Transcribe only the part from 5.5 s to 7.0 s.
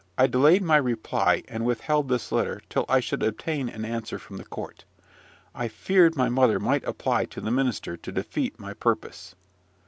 I feared my mother might